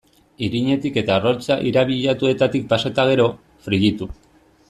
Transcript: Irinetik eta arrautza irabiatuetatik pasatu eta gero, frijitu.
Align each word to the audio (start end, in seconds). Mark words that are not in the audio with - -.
Irinetik 0.45 0.95
eta 1.01 1.13
arrautza 1.17 1.57
irabiatuetatik 1.71 2.67
pasatu 2.73 2.93
eta 2.95 3.07
gero, 3.13 3.29
frijitu. 3.67 4.09